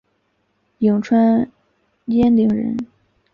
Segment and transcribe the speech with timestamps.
[0.79, 1.47] 颍川
[2.07, 2.75] 鄢陵人。